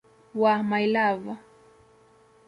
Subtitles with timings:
[0.41, 1.29] wa "My Love".